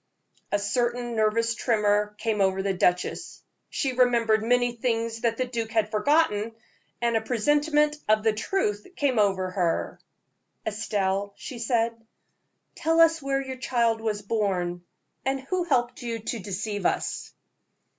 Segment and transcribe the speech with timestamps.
[0.51, 3.43] A certain nervous tremor came over the duchess.
[3.69, 6.55] She remembered many things that the duke had forgotten,
[7.03, 9.99] and a presentiment of the truth came over her.
[10.65, 11.91] "Estelle," she said,
[12.73, 14.83] "tell us where your child was born,
[15.23, 17.31] and who helped you to deceive us?"